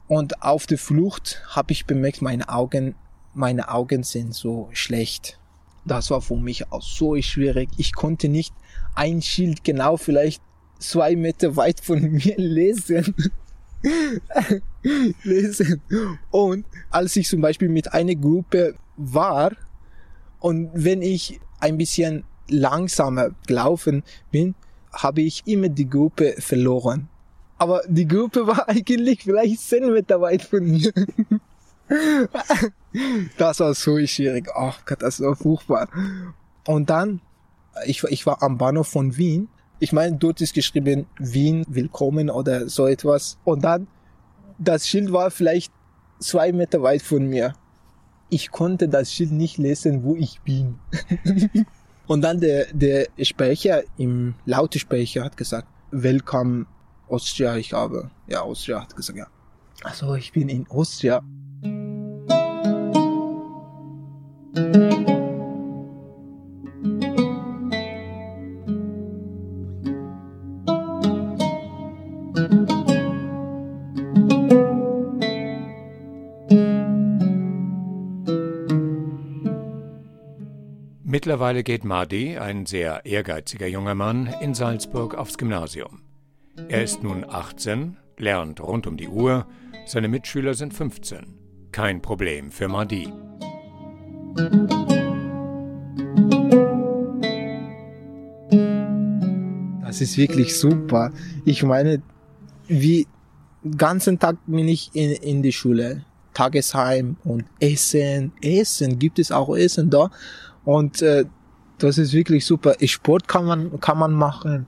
Und 0.06 0.44
auf 0.44 0.68
der 0.68 0.78
Flucht 0.78 1.42
habe 1.48 1.72
ich 1.72 1.86
bemerkt, 1.86 2.22
meine 2.22 2.48
Augen, 2.48 2.94
meine 3.34 3.70
Augen 3.70 4.04
sind 4.04 4.32
so 4.32 4.68
schlecht. 4.74 5.40
Das 5.86 6.08
war 6.12 6.20
für 6.20 6.36
mich 6.36 6.70
auch 6.70 6.82
so 6.82 7.20
schwierig. 7.20 7.68
Ich 7.78 7.94
konnte 7.94 8.28
nicht 8.28 8.54
ein 8.94 9.22
Schild 9.22 9.64
genau 9.64 9.96
vielleicht 9.96 10.40
zwei 10.78 11.16
Meter 11.16 11.56
weit 11.56 11.80
von 11.80 12.00
mir 12.12 12.36
lesen. 12.36 13.12
lesen. 15.22 15.80
Und 16.30 16.66
als 16.90 17.16
ich 17.16 17.28
zum 17.28 17.40
Beispiel 17.40 17.68
mit 17.68 17.92
einer 17.92 18.14
Gruppe 18.14 18.74
war 18.96 19.52
und 20.40 20.70
wenn 20.74 21.02
ich 21.02 21.40
ein 21.60 21.76
bisschen 21.76 22.24
langsamer 22.48 23.30
gelaufen 23.46 24.02
bin, 24.30 24.54
habe 24.92 25.22
ich 25.22 25.42
immer 25.46 25.68
die 25.68 25.88
Gruppe 25.88 26.34
verloren. 26.38 27.08
Aber 27.58 27.82
die 27.88 28.06
Gruppe 28.06 28.46
war 28.46 28.68
eigentlich 28.68 29.24
vielleicht 29.24 29.60
zehn 29.60 29.92
Meter 29.92 30.20
weit 30.20 30.42
von 30.42 30.64
mir. 30.64 30.92
das 33.36 33.60
war 33.60 33.74
so 33.74 34.06
schwierig. 34.06 34.48
Ach 34.54 34.84
Gott, 34.86 35.02
das 35.02 35.20
war 35.20 35.36
furchtbar. 35.36 35.88
Und 36.66 36.90
dann, 36.90 37.20
ich, 37.86 38.02
ich 38.04 38.26
war 38.26 38.42
am 38.42 38.58
Bahnhof 38.58 38.88
von 38.88 39.16
Wien 39.16 39.48
ich 39.80 39.92
meine, 39.92 40.16
dort 40.16 40.40
ist 40.40 40.54
geschrieben 40.54 41.06
Wien, 41.18 41.64
willkommen 41.68 42.30
oder 42.30 42.68
so 42.68 42.86
etwas. 42.86 43.38
Und 43.44 43.62
dann, 43.64 43.86
das 44.58 44.88
Schild 44.88 45.12
war 45.12 45.30
vielleicht 45.30 45.72
zwei 46.18 46.52
Meter 46.52 46.82
weit 46.82 47.02
von 47.02 47.26
mir. 47.26 47.54
Ich 48.28 48.50
konnte 48.50 48.88
das 48.88 49.12
Schild 49.12 49.32
nicht 49.32 49.56
lesen, 49.58 50.02
wo 50.02 50.16
ich 50.16 50.40
bin. 50.40 50.78
Und 52.06 52.22
dann 52.22 52.40
der, 52.40 52.66
der 52.72 53.06
Sprecher 53.22 53.82
im 53.96 54.34
Lautesprecher 54.46 55.24
hat 55.24 55.36
gesagt, 55.36 55.68
Welcome 55.90 56.66
Austria, 57.08 57.56
ich 57.56 57.72
habe. 57.72 58.10
Ja, 58.26 58.42
Austria 58.42 58.82
hat 58.82 58.96
gesagt, 58.96 59.18
ja. 59.18 59.26
Also 59.82 60.14
ich 60.14 60.32
bin 60.32 60.48
in 60.48 60.66
Austria. 60.68 61.22
Mittlerweile 81.28 81.62
geht 81.62 81.84
Mahdi, 81.84 82.38
ein 82.38 82.64
sehr 82.64 83.04
ehrgeiziger 83.04 83.66
junger 83.66 83.94
Mann, 83.94 84.34
in 84.40 84.54
Salzburg 84.54 85.14
aufs 85.14 85.36
Gymnasium. 85.36 86.00
Er 86.70 86.82
ist 86.82 87.02
nun 87.02 87.22
18, 87.28 87.98
lernt 88.16 88.62
rund 88.62 88.86
um 88.86 88.96
die 88.96 89.08
Uhr, 89.08 89.46
seine 89.84 90.08
Mitschüler 90.08 90.54
sind 90.54 90.72
15. 90.72 91.26
Kein 91.70 92.00
Problem 92.00 92.50
für 92.50 92.68
Mahdi. 92.68 93.12
Das 99.82 100.00
ist 100.00 100.16
wirklich 100.16 100.58
super. 100.58 101.12
Ich 101.44 101.62
meine, 101.62 102.00
wie 102.68 103.06
ganzen 103.76 104.18
Tag 104.18 104.38
bin 104.46 104.66
ich 104.66 104.92
in, 104.94 105.10
in 105.10 105.42
die 105.42 105.52
Schule, 105.52 106.06
Tagesheim 106.32 107.16
und 107.24 107.44
Essen. 107.60 108.32
Essen, 108.40 108.98
gibt 108.98 109.18
es 109.18 109.30
auch 109.30 109.54
Essen 109.54 109.90
da? 109.90 110.10
Und 110.68 111.00
äh, 111.00 111.24
das 111.78 111.96
ist 111.96 112.12
wirklich 112.12 112.44
super. 112.44 112.74
Sport 112.84 113.26
kann 113.26 113.46
man, 113.46 113.80
kann 113.80 113.96
man 113.96 114.12
machen. 114.12 114.66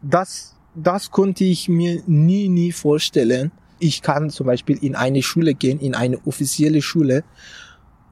Das, 0.00 0.54
das 0.76 1.10
konnte 1.10 1.42
ich 1.42 1.68
mir 1.68 2.04
nie, 2.06 2.48
nie 2.48 2.70
vorstellen. 2.70 3.50
Ich 3.80 4.00
kann 4.00 4.30
zum 4.30 4.46
Beispiel 4.46 4.78
in 4.80 4.94
eine 4.94 5.24
Schule 5.24 5.54
gehen, 5.54 5.80
in 5.80 5.96
eine 5.96 6.24
offizielle 6.24 6.82
Schule 6.82 7.24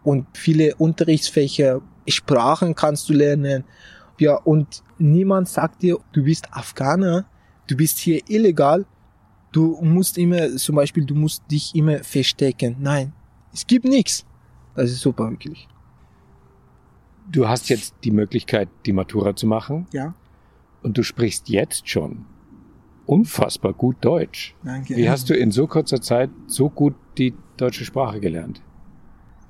und 0.03 0.27
viele 0.33 0.75
Unterrichtsfächer, 0.75 1.81
Sprachen 2.09 2.75
kannst 2.75 3.09
du 3.09 3.13
lernen. 3.13 3.63
Ja, 4.19 4.35
und 4.39 4.83
niemand 4.99 5.49
sagt 5.49 5.83
dir, 5.83 5.99
du 6.13 6.25
bist 6.25 6.49
Afghaner, 6.51 7.25
du 7.69 7.77
bist 7.77 7.99
hier 7.99 8.21
illegal, 8.29 8.85
du 9.53 9.79
musst 9.81 10.19
immer, 10.19 10.57
zum 10.57 10.75
Beispiel, 10.75 11.05
du 11.05 11.15
musst 11.15 11.45
dich 11.49 11.73
immer 11.77 12.03
verstecken. 12.03 12.75
Nein, 12.81 13.13
es 13.53 13.65
gibt 13.65 13.85
nichts. 13.85 14.27
Das 14.75 14.91
ist 14.91 15.03
super, 15.03 15.31
wirklich. 15.31 15.69
Du 17.37 17.47
hast 17.47 17.69
jetzt 17.69 17.95
die 18.03 18.13
Möglichkeit, 18.13 18.71
die 18.87 18.95
Matura 18.95 19.37
zu 19.37 19.47
machen. 19.47 19.87
Ja. 19.93 20.15
Und 20.83 20.97
du 20.97 21.03
sprichst 21.03 21.51
jetzt 21.51 21.87
schon 21.87 22.25
unfassbar 23.05 23.75
gut 23.75 23.97
Deutsch. 24.01 24.55
Danke. 24.65 24.97
Wie 24.97 25.11
hast 25.11 25.29
du 25.29 25.35
in 25.35 25.51
so 25.51 25.67
kurzer 25.67 26.01
Zeit 26.01 26.31
so 26.47 26.71
gut 26.71 26.95
die 27.19 27.35
deutsche 27.59 27.85
Sprache 27.85 28.21
gelernt? 28.21 28.63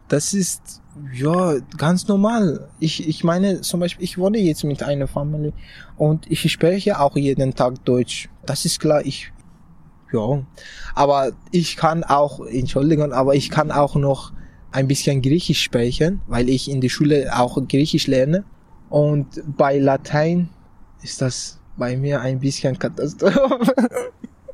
Das 0.08 0.34
ist 0.34 0.82
ja 1.12 1.60
ganz 1.76 2.08
normal. 2.08 2.70
Ich, 2.80 3.08
ich 3.08 3.22
meine 3.22 3.60
zum 3.60 3.78
Beispiel, 3.78 4.02
ich 4.02 4.18
wohne 4.18 4.38
jetzt 4.38 4.64
mit 4.64 4.82
einer 4.82 5.06
Familie 5.06 5.52
und 5.96 6.28
ich 6.28 6.50
spreche 6.50 6.98
auch 6.98 7.16
jeden 7.16 7.54
Tag 7.54 7.84
Deutsch. 7.84 8.28
Das 8.44 8.64
ist 8.64 8.80
klar. 8.80 9.06
Ich 9.06 9.32
ja, 10.12 10.44
aber 10.96 11.30
ich 11.52 11.76
kann 11.76 12.02
auch, 12.02 12.44
Entschuldigung, 12.44 13.12
aber 13.12 13.36
ich 13.36 13.48
kann 13.48 13.70
auch 13.70 13.94
noch 13.94 14.32
ein 14.76 14.86
bisschen 14.86 15.22
Griechisch 15.22 15.62
sprechen, 15.62 16.20
weil 16.26 16.50
ich 16.50 16.70
in 16.70 16.82
der 16.82 16.90
Schule 16.90 17.30
auch 17.34 17.56
Griechisch 17.66 18.06
lerne. 18.06 18.44
Und 18.90 19.42
bei 19.56 19.78
Latein 19.78 20.50
ist 21.02 21.22
das 21.22 21.58
bei 21.78 21.96
mir 21.96 22.20
ein 22.20 22.38
bisschen 22.38 22.78
Katastrophe. 22.78 23.74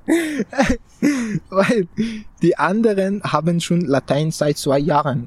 weil 1.50 1.88
die 2.41 2.57
anderen 2.57 3.21
haben 3.25 3.61
schon 3.61 3.81
Latein 3.81 4.31
seit 4.31 4.59
zwei 4.59 4.79
Jahren. 4.79 5.26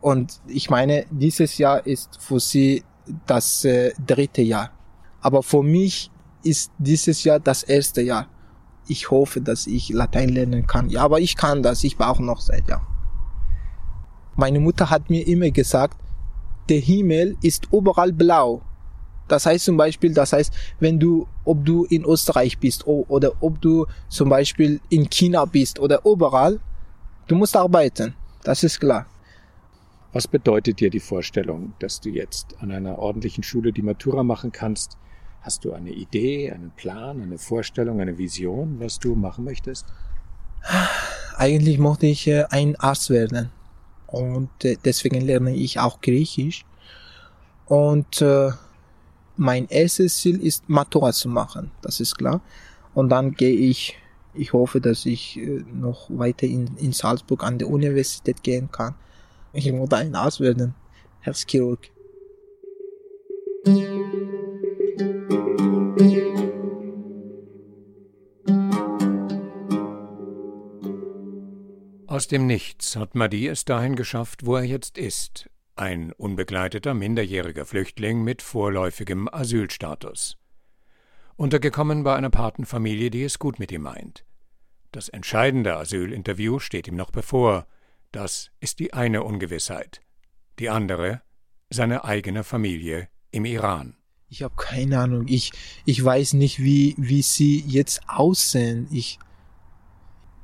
Und 0.00 0.40
ich 0.46 0.70
meine, 0.70 1.06
dieses 1.10 1.58
Jahr 1.58 1.84
ist 1.84 2.18
für 2.20 2.38
sie 2.38 2.84
das 3.26 3.64
äh, 3.64 3.92
dritte 4.06 4.42
Jahr. 4.42 4.70
Aber 5.20 5.42
für 5.42 5.64
mich 5.64 6.12
ist 6.44 6.70
dieses 6.78 7.24
Jahr 7.24 7.40
das 7.40 7.64
erste 7.64 8.02
Jahr. 8.02 8.28
Ich 8.86 9.10
hoffe, 9.10 9.40
dass 9.40 9.66
ich 9.66 9.88
Latein 9.88 10.28
lernen 10.28 10.68
kann. 10.68 10.88
Ja, 10.88 11.02
aber 11.02 11.18
ich 11.18 11.36
kann 11.36 11.64
das. 11.64 11.82
Ich 11.82 11.96
brauche 11.96 12.22
noch 12.22 12.40
seit 12.40 12.68
Jahr. 12.68 12.86
Meine 14.36 14.60
Mutter 14.60 14.90
hat 14.90 15.08
mir 15.08 15.26
immer 15.26 15.50
gesagt, 15.50 15.98
der 16.68 16.78
Himmel 16.78 17.36
ist 17.42 17.68
überall 17.72 18.12
blau. 18.12 18.62
Das 19.28 19.46
heißt 19.46 19.64
zum 19.64 19.76
Beispiel, 19.76 20.12
das 20.14 20.32
heißt, 20.32 20.52
wenn 20.78 21.00
du, 21.00 21.26
ob 21.44 21.64
du 21.64 21.84
in 21.86 22.04
Österreich 22.04 22.58
bist 22.58 22.86
oder 22.86 23.32
ob 23.40 23.60
du 23.60 23.86
zum 24.08 24.28
Beispiel 24.28 24.80
in 24.88 25.08
China 25.10 25.44
bist 25.46 25.80
oder 25.80 26.02
überall, 26.04 26.60
du 27.26 27.34
musst 27.34 27.56
arbeiten. 27.56 28.14
Das 28.44 28.62
ist 28.62 28.78
klar. 28.78 29.06
Was 30.12 30.28
bedeutet 30.28 30.80
dir 30.80 30.90
die 30.90 31.00
Vorstellung, 31.00 31.72
dass 31.78 32.00
du 32.00 32.10
jetzt 32.10 32.56
an 32.60 32.70
einer 32.70 32.98
ordentlichen 32.98 33.42
Schule 33.42 33.72
die 33.72 33.82
Matura 33.82 34.22
machen 34.22 34.52
kannst? 34.52 34.96
Hast 35.40 35.64
du 35.64 35.72
eine 35.72 35.90
Idee, 35.90 36.50
einen 36.52 36.70
Plan, 36.70 37.22
eine 37.22 37.38
Vorstellung, 37.38 38.00
eine 38.00 38.18
Vision, 38.18 38.80
was 38.80 38.98
du 38.98 39.14
machen 39.14 39.44
möchtest? 39.44 39.86
Eigentlich 41.36 41.78
möchte 41.78 42.06
ich 42.06 42.26
äh, 42.28 42.44
ein 42.50 42.76
Arzt 42.76 43.10
werden. 43.10 43.50
Und 44.06 44.50
äh, 44.64 44.76
deswegen 44.84 45.20
lerne 45.20 45.54
ich 45.54 45.78
auch 45.78 46.00
Griechisch. 46.00 46.64
Und 47.66 48.22
äh, 48.22 48.50
mein 49.36 49.68
erstes 49.68 50.18
Ziel 50.18 50.40
ist, 50.40 50.68
Matura 50.68 51.12
zu 51.12 51.28
machen, 51.28 51.70
das 51.82 52.00
ist 52.00 52.16
klar. 52.16 52.40
Und 52.94 53.10
dann 53.10 53.32
gehe 53.32 53.54
ich, 53.54 53.98
ich 54.34 54.52
hoffe, 54.52 54.80
dass 54.80 55.04
ich 55.04 55.36
äh, 55.36 55.64
noch 55.72 56.08
weiter 56.08 56.46
in, 56.46 56.76
in 56.76 56.92
Salzburg 56.92 57.42
an 57.44 57.58
der 57.58 57.68
Universität 57.68 58.42
gehen 58.42 58.70
kann. 58.70 58.94
Ich 59.52 59.70
muss 59.72 59.92
ein 59.92 60.14
Arzt 60.14 60.40
werden, 60.40 60.74
Herzchirurg. 61.20 61.90
Aus 72.16 72.28
dem 72.28 72.46
Nichts 72.46 72.96
hat 72.96 73.14
Madi 73.14 73.46
es 73.46 73.66
dahin 73.66 73.94
geschafft, 73.94 74.46
wo 74.46 74.56
er 74.56 74.62
jetzt 74.62 74.96
ist, 74.96 75.50
ein 75.74 76.12
unbegleiteter 76.12 76.94
minderjähriger 76.94 77.66
Flüchtling 77.66 78.24
mit 78.24 78.40
vorläufigem 78.40 79.28
Asylstatus. 79.30 80.38
Untergekommen 81.36 82.04
bei 82.04 82.16
einer 82.16 82.30
Patenfamilie, 82.30 83.10
die 83.10 83.22
es 83.22 83.38
gut 83.38 83.58
mit 83.58 83.70
ihm 83.70 83.82
meint. 83.82 84.24
Das 84.92 85.10
entscheidende 85.10 85.76
Asylinterview 85.76 86.58
steht 86.58 86.88
ihm 86.88 86.96
noch 86.96 87.10
bevor. 87.10 87.66
Das 88.12 88.50
ist 88.60 88.78
die 88.78 88.94
eine 88.94 89.22
Ungewissheit. 89.22 90.00
Die 90.58 90.70
andere, 90.70 91.20
seine 91.68 92.04
eigene 92.04 92.44
Familie 92.44 93.10
im 93.30 93.44
Iran. 93.44 93.94
Ich 94.30 94.42
habe 94.42 94.54
keine 94.56 95.00
Ahnung. 95.00 95.28
Ich, 95.28 95.52
ich 95.84 96.02
weiß 96.02 96.32
nicht, 96.32 96.60
wie, 96.60 96.94
wie 96.96 97.20
sie 97.20 97.60
jetzt 97.60 98.08
aussehen. 98.08 98.88
Ich, 98.90 99.18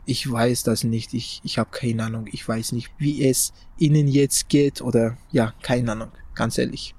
ich 0.05 0.31
weiß 0.31 0.65
das 0.65 0.85
nicht. 0.85 1.15
Ich, 1.15 1.41
ich 1.45 1.59
habe 1.59 1.71
keine 1.71 2.05
Ahnung. 2.05 2.27
Ich 2.31 2.47
weiß 2.47 2.73
nicht, 2.73 2.91
wie 2.99 3.27
es 3.27 3.53
ihnen 3.79 4.09
jetzt 4.09 4.49
geht 4.49 4.81
oder 4.81 5.17
ja, 5.31 5.55
keine 5.63 5.93
Ahnung. 5.93 6.09
Ganz 6.35 6.59
ehrlich. 6.59 6.95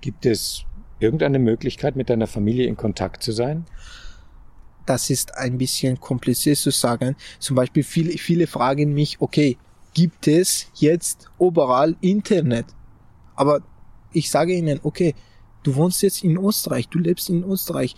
Gibt 0.00 0.26
es 0.26 0.64
irgendeine 1.00 1.38
Möglichkeit, 1.38 1.96
mit 1.96 2.08
deiner 2.10 2.26
Familie 2.26 2.66
in 2.66 2.76
Kontakt 2.76 3.22
zu 3.22 3.32
sein? 3.32 3.66
Das 4.86 5.10
ist 5.10 5.34
ein 5.36 5.58
bisschen 5.58 5.98
kompliziert 6.00 6.58
zu 6.58 6.70
sagen. 6.70 7.16
Zum 7.38 7.56
Beispiel 7.56 7.82
viele, 7.82 8.12
viele 8.12 8.46
fragen 8.46 8.92
mich, 8.92 9.20
okay, 9.20 9.56
gibt 9.94 10.28
es 10.28 10.70
jetzt 10.74 11.30
überall 11.38 11.96
Internet? 12.00 12.66
Aber 13.34 13.60
ich 14.12 14.30
sage 14.30 14.54
ihnen, 14.54 14.80
okay, 14.82 15.14
du 15.62 15.74
wohnst 15.74 16.02
jetzt 16.02 16.22
in 16.22 16.36
Österreich, 16.36 16.88
du 16.88 16.98
lebst 16.98 17.30
in 17.30 17.42
Österreich, 17.44 17.96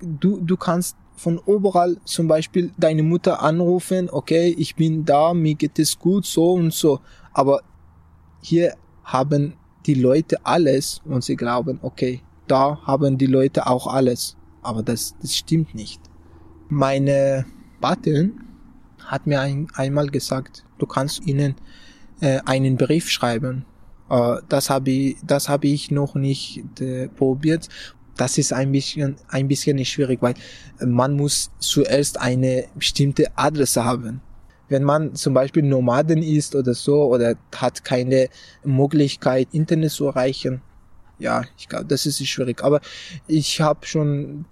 du, 0.00 0.40
du 0.40 0.56
kannst 0.56 0.96
von 1.16 1.40
überall 1.46 1.96
zum 2.04 2.28
Beispiel 2.28 2.72
deine 2.76 3.02
Mutter 3.02 3.42
anrufen, 3.42 4.08
okay, 4.10 4.54
ich 4.58 4.74
bin 4.74 5.04
da, 5.04 5.32
mir 5.32 5.54
geht 5.54 5.78
es 5.78 5.98
gut, 5.98 6.26
so 6.26 6.52
und 6.52 6.72
so. 6.72 7.00
Aber 7.32 7.62
hier 8.40 8.74
haben 9.04 9.54
die 9.86 9.94
Leute 9.94 10.44
alles 10.44 11.00
und 11.04 11.22
sie 11.24 11.36
glauben, 11.36 11.78
okay, 11.82 12.22
da 12.46 12.80
haben 12.84 13.18
die 13.18 13.26
Leute 13.26 13.66
auch 13.66 13.86
alles. 13.86 14.36
Aber 14.62 14.82
das, 14.82 15.14
das 15.20 15.34
stimmt 15.34 15.74
nicht. 15.74 16.00
Meine 16.68 17.46
Patin 17.80 18.40
hat 19.04 19.26
mir 19.26 19.40
ein, 19.40 19.68
einmal 19.74 20.08
gesagt, 20.08 20.64
du 20.78 20.86
kannst 20.86 21.26
ihnen 21.26 21.54
äh, 22.20 22.40
einen 22.44 22.76
Brief 22.76 23.10
schreiben. 23.10 23.66
Äh, 24.08 24.36
das 24.48 24.70
habe 24.70 24.90
ich, 24.90 25.16
das 25.24 25.48
habe 25.48 25.66
ich 25.68 25.90
noch 25.90 26.14
nicht 26.14 26.80
äh, 26.80 27.08
probiert 27.08 27.68
das 28.16 28.38
ist 28.38 28.52
ein 28.52 28.72
bisschen, 28.72 29.16
ein 29.28 29.48
bisschen 29.48 29.82
schwierig, 29.84 30.22
weil 30.22 30.34
man 30.80 31.16
muss 31.16 31.50
zuerst 31.58 32.20
eine 32.20 32.66
bestimmte 32.74 33.26
Adresse 33.36 33.84
haben. 33.84 34.20
Wenn 34.68 34.84
man 34.84 35.14
zum 35.14 35.34
Beispiel 35.34 35.62
Nomaden 35.62 36.22
ist 36.22 36.54
oder 36.54 36.74
so 36.74 37.04
oder 37.04 37.36
hat 37.54 37.84
keine 37.84 38.28
Möglichkeit, 38.64 39.48
Internet 39.52 39.90
zu 39.90 40.06
erreichen, 40.06 40.62
ja, 41.18 41.44
ich 41.56 41.68
glaube, 41.68 41.84
das 41.84 42.06
ist 42.06 42.24
schwierig. 42.26 42.62
Aber 42.64 42.80
ich 43.26 43.60
habe 43.60 43.86
schon 43.86 44.46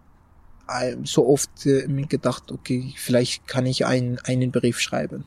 äh, 0.69 0.97
so 1.05 1.27
oft 1.27 1.67
äh, 1.67 1.87
mir 1.89 2.07
gedacht, 2.07 2.53
okay, 2.53 2.93
vielleicht 2.97 3.47
kann 3.47 3.67
ich 3.67 3.87
einen, 3.87 4.19
einen 4.21 4.53
Brief 4.53 4.79
schreiben. 4.79 5.25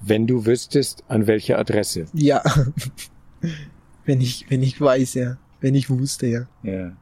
Wenn 0.00 0.26
du 0.26 0.44
wüsstest, 0.44 1.02
an 1.08 1.26
welche 1.26 1.58
Adresse? 1.58 2.06
Ja, 2.12 2.42
wenn 4.04 4.20
ich, 4.20 4.46
wenn 4.50 4.62
ich 4.62 4.80
weiß, 4.80 5.14
ja 5.14 5.38
wenn 5.64 5.74
ich 5.74 5.88
wusste, 5.88 6.26
ja. 6.26 6.46
ja. 6.62 6.94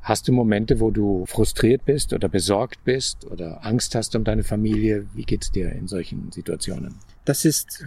Hast 0.00 0.28
du 0.28 0.32
Momente, 0.32 0.78
wo 0.78 0.92
du 0.92 1.26
frustriert 1.26 1.84
bist 1.84 2.12
oder 2.12 2.28
besorgt 2.28 2.84
bist 2.84 3.24
oder 3.24 3.66
Angst 3.66 3.96
hast 3.96 4.14
um 4.14 4.22
deine 4.22 4.44
Familie? 4.44 5.08
Wie 5.14 5.24
geht's 5.24 5.50
dir 5.50 5.72
in 5.72 5.88
solchen 5.88 6.30
Situationen? 6.30 6.94
Das 7.24 7.44
ist, 7.44 7.84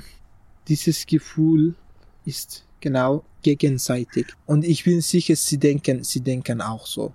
dieses 0.68 1.06
Gefühl 1.06 1.76
ist 2.26 2.66
genau 2.82 3.24
gegenseitig. 3.42 4.28
Und 4.46 4.66
ich 4.66 4.84
bin 4.84 5.00
sicher, 5.00 5.38
sie 5.38 5.60
denken, 5.60 6.04
sie 6.04 6.20
denken 6.20 6.60
auch 6.60 6.88
so. 6.88 7.14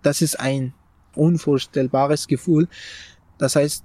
Das 0.00 0.22
ist 0.22 0.40
ein 0.40 0.72
unvorstellbares 1.14 2.28
Gefühl. 2.28 2.66
Das 3.36 3.56
heißt, 3.56 3.84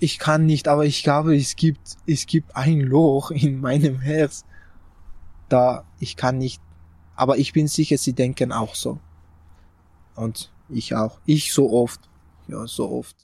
ich 0.00 0.18
kann 0.18 0.44
nicht, 0.44 0.66
aber 0.66 0.86
ich 0.86 1.04
glaube, 1.04 1.36
es 1.36 1.54
gibt, 1.54 1.98
es 2.04 2.26
gibt 2.26 2.56
ein 2.56 2.80
Loch 2.80 3.30
in 3.30 3.60
meinem 3.60 4.00
Herz, 4.00 4.44
da 5.48 5.84
ich 6.00 6.16
kann 6.16 6.38
nicht 6.38 6.60
aber 7.16 7.38
ich 7.38 7.52
bin 7.52 7.66
sicher, 7.66 7.98
sie 7.98 8.12
denken 8.12 8.52
auch 8.52 8.74
so. 8.74 8.98
Und 10.14 10.50
ich 10.68 10.94
auch. 10.94 11.18
Ich 11.26 11.52
so 11.52 11.72
oft. 11.72 12.00
Ja, 12.48 12.66
so 12.66 12.90
oft. 12.90 13.16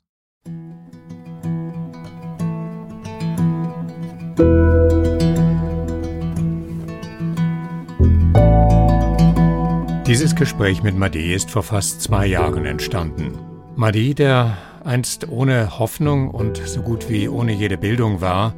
Dieses 10.06 10.34
Gespräch 10.34 10.82
mit 10.82 10.96
Madi 10.96 11.32
ist 11.32 11.50
vor 11.50 11.62
fast 11.62 12.02
zwei 12.02 12.26
Jahren 12.26 12.66
entstanden. 12.66 13.38
Madi, 13.76 14.14
der 14.14 14.58
einst 14.84 15.28
ohne 15.28 15.78
Hoffnung 15.78 16.28
und 16.28 16.58
so 16.58 16.82
gut 16.82 17.08
wie 17.08 17.28
ohne 17.28 17.52
jede 17.52 17.78
Bildung 17.78 18.20
war, 18.20 18.54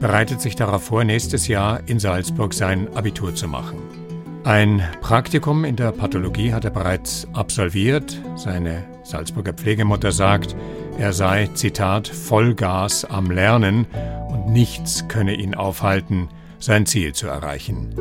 bereitet 0.00 0.40
sich 0.40 0.56
darauf 0.56 0.84
vor, 0.84 1.04
nächstes 1.04 1.46
Jahr 1.46 1.80
in 1.86 2.00
Salzburg 2.00 2.54
sein 2.54 2.88
Abitur 2.96 3.34
zu 3.34 3.46
machen. 3.46 4.07
Ein 4.44 4.82
Praktikum 5.00 5.64
in 5.64 5.76
der 5.76 5.92
Pathologie 5.92 6.52
hat 6.52 6.64
er 6.64 6.70
bereits 6.70 7.26
absolviert. 7.32 8.20
Seine 8.36 8.84
Salzburger 9.02 9.52
Pflegemutter 9.52 10.12
sagt, 10.12 10.56
er 10.98 11.12
sei, 11.12 11.48
Zitat, 11.54 12.08
Vollgas 12.08 13.04
am 13.04 13.30
Lernen 13.30 13.86
und 14.28 14.48
nichts 14.48 15.06
könne 15.08 15.34
ihn 15.34 15.54
aufhalten, 15.54 16.28
sein 16.58 16.86
Ziel 16.86 17.12
zu 17.12 17.26
erreichen. 17.26 17.94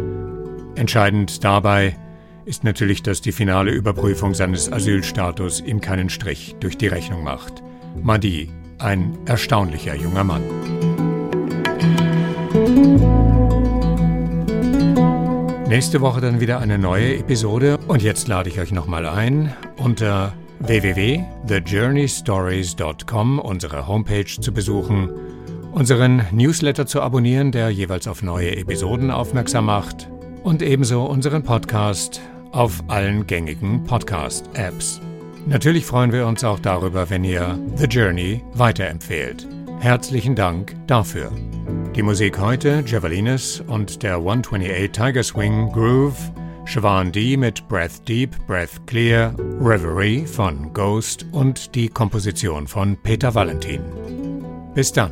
Entscheidend 0.75 1.43
dabei 1.43 1.97
ist 2.45 2.63
natürlich, 2.63 3.03
dass 3.03 3.21
die 3.21 3.31
finale 3.31 3.71
Überprüfung 3.71 4.33
seines 4.33 4.71
Asylstatus 4.71 5.59
ihm 5.59 5.81
keinen 5.81 6.09
Strich 6.09 6.55
durch 6.59 6.77
die 6.77 6.87
Rechnung 6.87 7.23
macht. 7.23 7.61
Madi, 8.01 8.49
ein 8.79 9.17
erstaunlicher 9.25 9.95
junger 9.95 10.23
Mann. 10.23 10.43
Nächste 15.69 15.99
Woche 15.99 16.21
dann 16.21 16.39
wieder 16.39 16.61
eine 16.61 16.77
neue 16.77 17.17
Episode 17.17 17.77
und 17.89 18.01
jetzt 18.01 18.29
lade 18.29 18.49
ich 18.49 18.61
euch 18.61 18.71
nochmal 18.71 19.05
ein, 19.05 19.53
unter 19.75 20.31
www.thejourneystories.com 20.59 23.39
unsere 23.39 23.85
Homepage 23.85 24.23
zu 24.25 24.53
besuchen, 24.53 25.09
unseren 25.73 26.25
Newsletter 26.31 26.85
zu 26.85 27.01
abonnieren, 27.01 27.51
der 27.51 27.69
jeweils 27.69 28.07
auf 28.07 28.23
neue 28.23 28.55
Episoden 28.55 29.11
aufmerksam 29.11 29.65
macht 29.65 30.09
und 30.41 30.61
ebenso 30.61 31.03
unseren 31.03 31.43
Podcast 31.43 32.21
auf 32.53 32.81
allen 32.87 33.27
gängigen 33.27 33.83
Podcast-Apps. 33.83 35.01
Natürlich 35.47 35.85
freuen 35.85 36.13
wir 36.13 36.27
uns 36.27 36.45
auch 36.45 36.59
darüber, 36.59 37.09
wenn 37.09 37.25
ihr 37.25 37.59
The 37.75 37.87
Journey 37.87 38.41
weiterempfehlt. 38.53 39.45
Herzlichen 39.81 40.35
Dank 40.35 40.77
dafür. 40.87 41.29
Die 41.97 42.03
Musik 42.03 42.37
heute 42.37 42.83
Javelines 42.85 43.63
und 43.65 44.03
der 44.03 44.17
128 44.17 44.91
Tiger 44.91 45.23
Swing 45.23 45.71
Groove, 45.71 46.31
Siobhan 46.67 47.11
D 47.11 47.35
mit 47.35 47.67
Breath 47.67 48.07
Deep, 48.07 48.37
Breath 48.45 48.85
Clear, 48.85 49.33
Reverie 49.59 50.27
von 50.27 50.71
Ghost 50.73 51.25
und 51.31 51.73
die 51.73 51.89
Komposition 51.89 52.67
von 52.67 52.95
Peter 53.01 53.33
Valentin. 53.33 53.81
Bis 54.75 54.93
dann. 54.93 55.11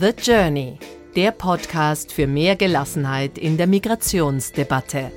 The 0.00 0.14
Journey 0.18 0.78
der 1.14 1.30
Podcast 1.30 2.10
für 2.10 2.26
mehr 2.26 2.56
Gelassenheit 2.56 3.36
in 3.36 3.58
der 3.58 3.66
Migrationsdebatte. 3.66 5.12